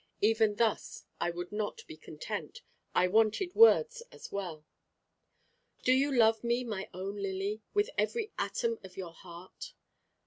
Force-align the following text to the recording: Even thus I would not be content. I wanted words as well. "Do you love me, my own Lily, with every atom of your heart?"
Even 0.21 0.55
thus 0.55 1.03
I 1.19 1.29
would 1.29 1.51
not 1.51 1.85
be 1.85 1.95
content. 1.95 2.63
I 2.95 3.07
wanted 3.07 3.53
words 3.53 4.01
as 4.11 4.31
well. 4.31 4.65
"Do 5.83 5.93
you 5.93 6.11
love 6.11 6.43
me, 6.43 6.63
my 6.63 6.89
own 6.91 7.17
Lily, 7.21 7.61
with 7.75 7.91
every 7.99 8.31
atom 8.39 8.79
of 8.83 8.97
your 8.97 9.13
heart?" 9.13 9.75